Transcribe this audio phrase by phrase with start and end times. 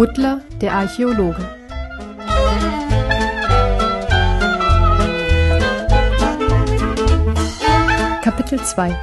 [0.00, 1.46] Butler, der Archäologe.
[8.22, 8.96] Kapitel 2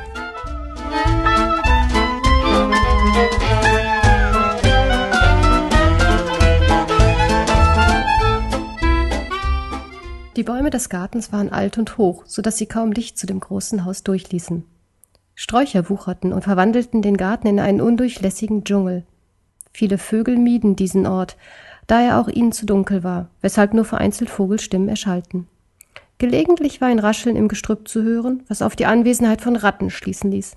[10.36, 13.40] Die Bäume des Gartens waren alt und hoch, so dass sie kaum Licht zu dem
[13.40, 14.65] großen Haus durchließen.
[15.36, 19.05] Sträucher wucherten und verwandelten den Garten in einen undurchlässigen Dschungel.
[19.77, 21.38] Viele Vögel mieden diesen Ort,
[21.85, 25.45] da er auch ihnen zu dunkel war, weshalb nur vereinzelt Vogelstimmen erschallten.
[26.18, 30.32] Gelegentlich war ein Rascheln im Gestrüpp zu hören, was auf die Anwesenheit von Ratten schließen
[30.32, 30.55] ließ.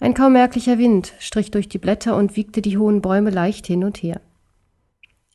[0.00, 3.84] Ein kaum merklicher Wind strich durch die Blätter und wiegte die hohen Bäume leicht hin
[3.84, 4.22] und her.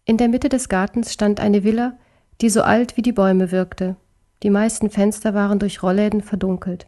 [0.05, 1.95] In der Mitte des Gartens stand eine Villa,
[2.41, 3.95] die so alt wie die Bäume wirkte.
[4.41, 6.87] Die meisten Fenster waren durch Rollläden verdunkelt.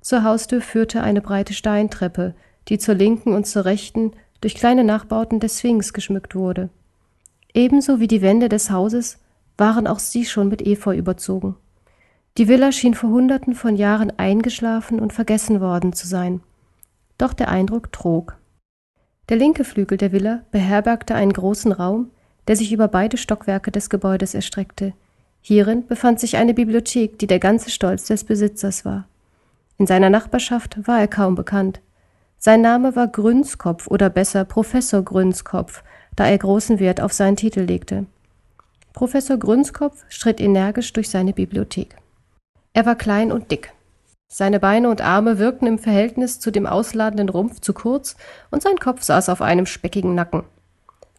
[0.00, 2.34] Zur Haustür führte eine breite Steintreppe,
[2.66, 4.10] die zur linken und zur rechten
[4.42, 6.68] durch kleine Nachbauten des Sphinx geschmückt wurde.
[7.54, 9.18] Ebenso wie die Wände des Hauses
[9.56, 11.56] waren auch sie schon mit Efeu überzogen.
[12.38, 16.40] Die Villa schien vor Hunderten von Jahren eingeschlafen und vergessen worden zu sein.
[17.18, 18.36] Doch der Eindruck trug.
[19.28, 22.10] Der linke Flügel der Villa beherbergte einen großen Raum,
[22.48, 24.94] der sich über beide Stockwerke des Gebäudes erstreckte.
[25.42, 29.06] Hierin befand sich eine Bibliothek, die der ganze Stolz des Besitzers war.
[29.78, 31.80] In seiner Nachbarschaft war er kaum bekannt.
[32.44, 35.84] Sein Name war Grünskopf oder besser Professor Grünskopf,
[36.16, 38.06] da er großen Wert auf seinen Titel legte.
[38.92, 41.94] Professor Grünskopf schritt energisch durch seine Bibliothek.
[42.72, 43.72] Er war klein und dick.
[44.26, 48.16] Seine Beine und Arme wirkten im Verhältnis zu dem ausladenden Rumpf zu kurz
[48.50, 50.42] und sein Kopf saß auf einem speckigen Nacken.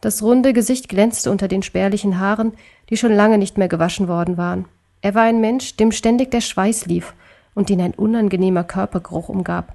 [0.02, 2.52] Das runde Gesicht glänzte unter den spärlichen Haaren,
[2.90, 4.66] die schon lange nicht mehr gewaschen worden waren.
[5.00, 7.14] Er war ein Mensch, dem ständig der Schweiß lief
[7.54, 9.74] und ihn ein unangenehmer Körpergeruch umgab.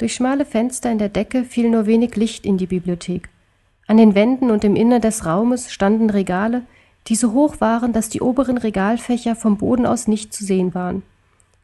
[0.00, 3.28] Durch schmale Fenster in der Decke fiel nur wenig Licht in die Bibliothek.
[3.86, 6.62] An den Wänden und im Innern des Raumes standen Regale,
[7.08, 11.02] die so hoch waren, dass die oberen Regalfächer vom Boden aus nicht zu sehen waren.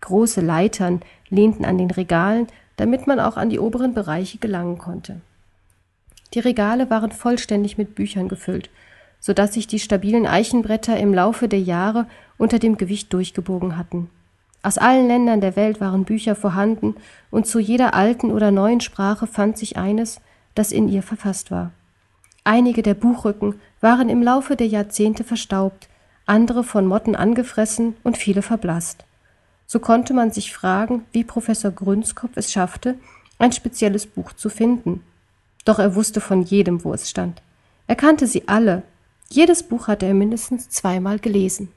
[0.03, 1.01] Große Leitern
[1.31, 2.47] lehnten an den Regalen,
[2.77, 5.23] damit man auch an die oberen Bereiche gelangen konnte.
[6.35, 8.69] Die Regale waren vollständig mit Büchern gefüllt,
[9.19, 12.07] so dass sich die stabilen Eichenbretter im Laufe der Jahre
[12.37, 14.11] unter dem Gewicht durchgebogen hatten.
[14.63, 16.97] Aus allen Ländern der Welt waren Bücher vorhanden,
[17.31, 20.21] und zu jeder alten oder neuen Sprache fand sich eines,
[20.55, 21.71] das in ihr verfasst war.
[22.45, 25.89] Einige der Buchrücken waren im Laufe der Jahrzehnte verstaubt,
[26.27, 29.05] andere von Motten angefressen und viele verblasst.
[29.67, 32.97] So konnte man sich fragen, wie Professor Grünskopf es schaffte,
[33.39, 35.03] ein spezielles Buch zu finden.
[35.65, 37.43] Doch er wusste von jedem, wo es stand.
[37.87, 38.83] Er kannte sie alle.
[39.29, 41.73] Jedes Buch hatte er mindestens zweimal gelesen.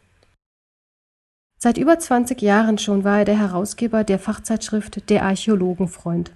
[1.60, 6.32] Seit über 20 Jahren schon war er der Herausgeber der Fachzeitschrift Der Archäologenfreund.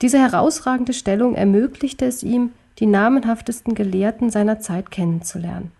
[0.00, 5.72] Diese herausragende Stellung ermöglichte es ihm, die namenhaftesten Gelehrten seiner Zeit kennenzulernen.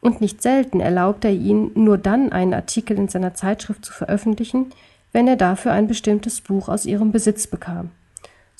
[0.00, 4.72] Und nicht selten erlaubte er ihnen nur dann einen Artikel in seiner Zeitschrift zu veröffentlichen,
[5.12, 7.90] wenn er dafür ein bestimmtes Buch aus ihrem Besitz bekam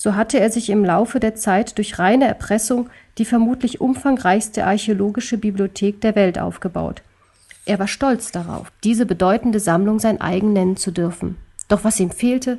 [0.03, 5.39] so hatte er sich im Laufe der Zeit durch reine Erpressung die vermutlich umfangreichste archäologische
[5.39, 7.03] Bibliothek der Welt aufgebaut.
[7.65, 11.37] Er war stolz darauf, diese bedeutende Sammlung sein eigen nennen zu dürfen.
[11.69, 12.59] Doch was ihm fehlte,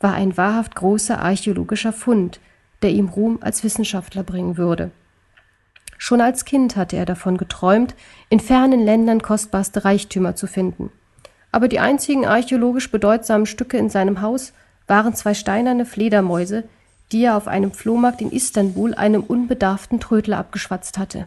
[0.00, 2.40] war ein wahrhaft großer archäologischer Fund,
[2.82, 4.90] der ihm Ruhm als Wissenschaftler bringen würde.
[5.96, 7.94] Schon als Kind hatte er davon geträumt,
[8.28, 10.90] in fernen Ländern kostbarste Reichtümer zu finden.
[11.52, 14.52] Aber die einzigen archäologisch bedeutsamen Stücke in seinem Haus
[14.88, 16.64] waren zwei steinerne Fledermäuse,
[17.12, 21.26] die er auf einem Flohmarkt in Istanbul einem unbedarften Trödler abgeschwatzt hatte.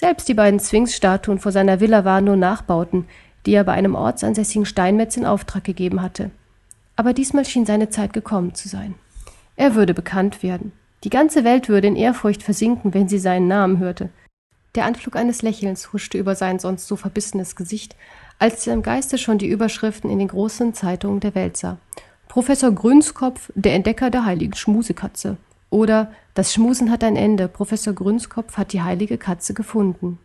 [0.00, 3.08] Selbst die beiden Sphinx-Statuen vor seiner Villa waren nur Nachbauten,
[3.44, 6.30] die er bei einem ortsansässigen Steinmetz in Auftrag gegeben hatte.
[6.94, 8.94] Aber diesmal schien seine Zeit gekommen zu sein.
[9.56, 10.70] Er würde bekannt werden.
[11.02, 14.10] Die ganze Welt würde in Ehrfurcht versinken, wenn sie seinen Namen hörte.
[14.76, 17.96] Der Anflug eines Lächelns huschte über sein sonst so verbissenes Gesicht,
[18.38, 21.76] als er im Geiste schon die Überschriften in den großen Zeitungen der Welt sah.
[22.28, 25.38] Professor Grünskopf, der Entdecker der heiligen Schmusekatze.
[25.70, 27.48] Oder Das Schmusen hat ein Ende.
[27.48, 30.18] Professor Grünskopf hat die heilige Katze gefunden.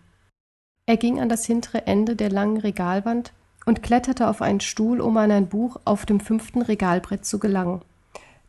[0.85, 3.33] Er ging an das hintere Ende der langen Regalwand
[3.65, 7.81] und kletterte auf einen Stuhl, um an ein Buch auf dem fünften Regalbrett zu gelangen.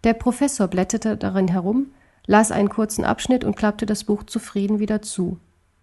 [0.02, 1.92] Der Professor blätterte darin herum,
[2.26, 5.38] las einen kurzen Abschnitt und klappte das Buch zufrieden wieder zu.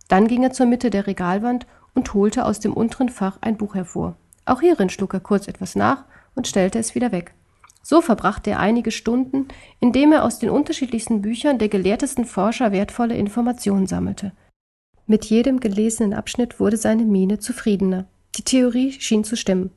[0.08, 3.76] Dann ging er zur Mitte der Regalwand und holte aus dem unteren Fach ein Buch
[3.76, 4.16] hervor.
[4.46, 6.04] Auch hierin schlug er kurz etwas nach
[6.36, 7.34] und stellte es wieder weg.
[7.82, 9.48] So verbrachte er einige Stunden,
[9.80, 14.34] indem er aus den unterschiedlichsten Büchern der gelehrtesten Forscher wertvolle Informationen sammelte.
[15.08, 18.06] Mit jedem gelesenen Abschnitt wurde seine Miene zufriedener.
[18.38, 19.72] Die Theorie schien zu stimmen.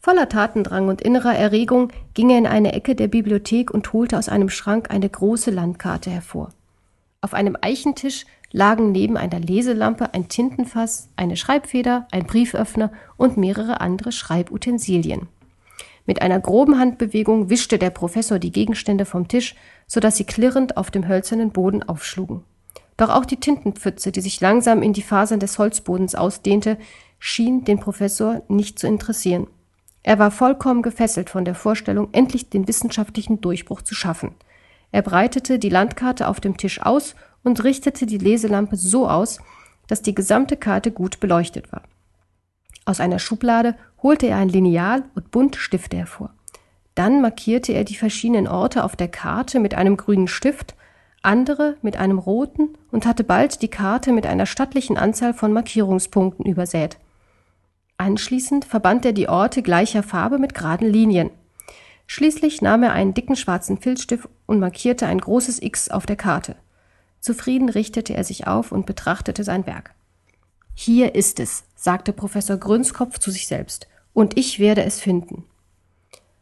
[0.00, 4.28] Voller Tatendrang und innerer Erregung ging er in eine Ecke der Bibliothek und holte aus
[4.28, 6.50] einem Schrank eine große Landkarte hervor.
[7.20, 13.80] Auf einem Eichentisch lagen neben einer Leselampe ein Tintenfass, eine Schreibfeder, ein Brieföffner und mehrere
[13.80, 15.28] andere Schreibutensilien.
[16.06, 19.54] Mit einer groben Handbewegung wischte der Professor die Gegenstände vom Tisch,
[19.86, 22.44] so dass sie klirrend auf dem hölzernen Boden aufschlugen.
[22.96, 26.78] Doch auch die Tintenpfütze, die sich langsam in die Fasern des Holzbodens ausdehnte,
[27.18, 29.46] schien den Professor nicht zu interessieren.
[30.02, 34.34] Er war vollkommen gefesselt von der Vorstellung, endlich den wissenschaftlichen Durchbruch zu schaffen.
[34.92, 39.40] Er breitete die Landkarte auf dem Tisch aus und richtete die Leselampe so aus,
[39.86, 41.82] dass die gesamte Karte gut beleuchtet war.
[42.84, 46.30] Aus einer Schublade holte er ein Lineal und bunte Stifte hervor.
[46.94, 50.76] Dann markierte er die verschiedenen Orte auf der Karte mit einem grünen Stift,
[51.22, 56.44] andere mit einem roten und hatte bald die Karte mit einer stattlichen Anzahl von Markierungspunkten
[56.44, 56.98] übersät.
[57.96, 61.30] Anschließend verband er die Orte gleicher Farbe mit geraden Linien.
[62.06, 66.56] Schließlich nahm er einen dicken schwarzen Filzstift und markierte ein großes X auf der Karte.
[67.20, 69.94] Zufrieden richtete er sich auf und betrachtete sein Werk.
[70.74, 75.44] Hier ist es, sagte Professor Grünskopf zu sich selbst, und ich werde es finden.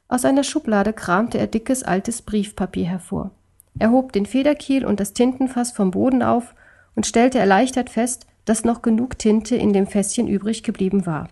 [0.07, 3.31] Aus einer Schublade kramte er dickes altes Briefpapier hervor.
[3.79, 6.55] Er hob den Federkiel und das Tintenfass vom Boden auf
[6.95, 11.29] und stellte erleichtert fest, dass noch genug Tinte in dem Fässchen übrig geblieben war.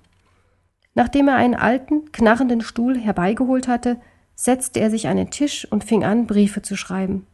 [0.95, 3.99] Nachdem er einen alten, knarrenden Stuhl herbeigeholt hatte,
[4.35, 7.27] setzte er sich an den Tisch und fing an, Briefe zu schreiben.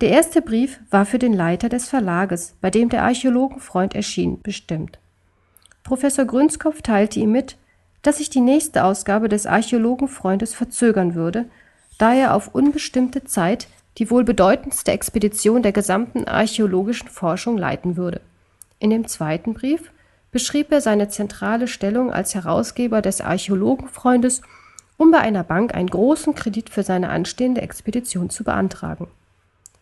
[0.00, 4.98] Der erste Brief war für den Leiter des Verlages, bei dem der Archäologenfreund erschien, bestimmt.
[5.82, 7.58] Professor Grünskopf teilte ihm mit,
[8.08, 11.44] dass sich die nächste Ausgabe des Archäologenfreundes verzögern würde,
[11.98, 13.68] da er auf unbestimmte Zeit
[13.98, 18.22] die wohl bedeutendste Expedition der gesamten archäologischen Forschung leiten würde.
[18.78, 19.92] In dem zweiten Brief
[20.32, 24.40] beschrieb er seine zentrale Stellung als Herausgeber des Archäologenfreundes,
[24.96, 29.08] um bei einer Bank einen großen Kredit für seine anstehende Expedition zu beantragen.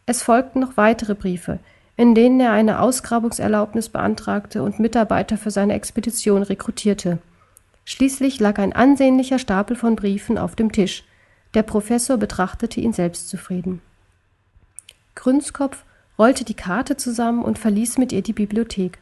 [0.04, 1.60] Es folgten noch weitere Briefe,
[1.96, 7.20] in denen er eine Ausgrabungserlaubnis beantragte und Mitarbeiter für seine Expedition rekrutierte.
[7.88, 11.04] Schließlich lag ein ansehnlicher Stapel von Briefen auf dem Tisch.
[11.54, 13.80] Der Professor betrachtete ihn selbstzufrieden.
[15.14, 15.84] Grünskopf
[16.18, 18.98] rollte die Karte zusammen und verließ mit ihr die Bibliothek.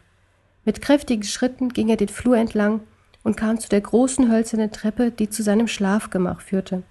[0.66, 2.80] Mit kräftigen Schritten ging er den Flur entlang
[3.22, 6.82] und kam zu der großen hölzernen Treppe, die zu seinem Schlafgemach führte.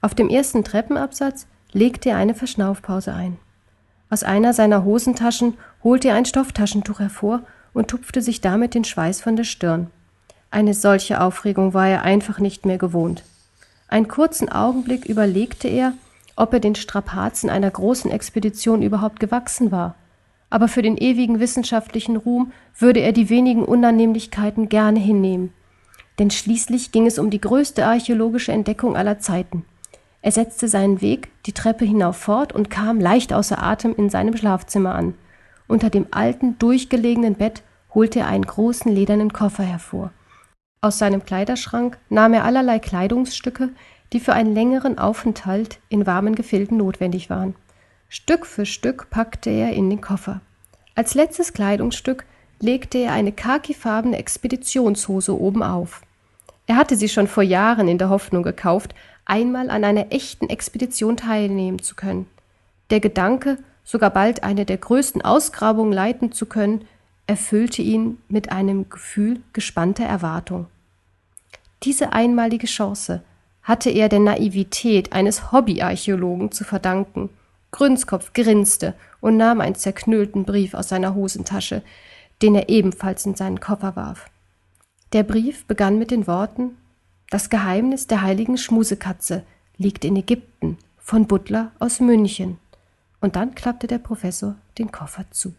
[0.00, 3.38] Auf dem ersten Treppenabsatz legte er eine Verschnaufpause ein.
[4.10, 9.20] Aus einer seiner Hosentaschen holte er ein Stofftaschentuch hervor und tupfte sich damit den Schweiß
[9.20, 9.90] von der Stirn.
[10.52, 13.22] Eine solche Aufregung war er einfach nicht mehr gewohnt.
[13.88, 15.92] Einen kurzen Augenblick überlegte er,
[16.34, 19.94] ob er den Strapazen einer großen Expedition überhaupt gewachsen war.
[20.48, 25.52] Aber für den ewigen wissenschaftlichen Ruhm würde er die wenigen Unannehmlichkeiten gerne hinnehmen.
[26.18, 29.64] Denn schließlich ging es um die größte archäologische Entdeckung aller Zeiten.
[30.22, 34.36] Er setzte seinen Weg die Treppe hinauf fort und kam leicht außer Atem in seinem
[34.36, 35.14] Schlafzimmer an.
[35.68, 37.62] Unter dem alten, durchgelegenen Bett
[37.94, 40.10] holte er einen großen ledernen Koffer hervor.
[40.82, 43.68] Aus seinem Kleiderschrank nahm er allerlei Kleidungsstücke,
[44.14, 47.54] die für einen längeren Aufenthalt in warmen Gefilden notwendig waren.
[48.08, 50.40] Stück für Stück packte er in den Koffer.
[50.94, 52.24] Als letztes Kleidungsstück
[52.60, 56.00] legte er eine khakifarbene Expeditionshose oben auf.
[56.66, 58.94] Er hatte sie schon vor Jahren in der Hoffnung gekauft,
[59.26, 62.26] einmal an einer echten Expedition teilnehmen zu können.
[62.88, 66.86] Der Gedanke, sogar bald eine der größten Ausgrabungen leiten zu können,
[67.30, 70.66] erfüllte ihn mit einem Gefühl gespannter Erwartung.
[71.84, 73.22] Diese einmalige Chance
[73.62, 77.30] hatte er der Naivität eines Hobbyarchäologen zu verdanken.
[77.70, 81.82] Grünskopf grinste und nahm einen zerknüllten Brief aus seiner Hosentasche,
[82.42, 84.28] den er ebenfalls in seinen Koffer warf.
[85.12, 86.76] Der Brief begann mit den Worten
[87.30, 89.44] Das Geheimnis der heiligen Schmusekatze
[89.76, 92.58] liegt in Ägypten von Butler aus München.
[93.20, 95.54] Und dann klappte der Professor den Koffer zu.